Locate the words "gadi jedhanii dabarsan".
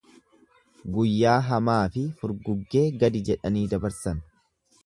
3.05-4.25